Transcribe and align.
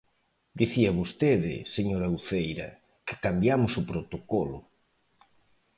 Dicía 0.59 0.91
vostede, 0.99 1.53
señora 1.75 2.13
Uceira, 2.17 2.69
que 3.05 3.15
cambiamos 3.25 3.73
o 3.81 3.87
protocolo. 3.91 4.57